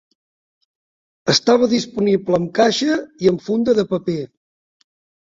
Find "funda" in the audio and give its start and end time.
3.47-3.81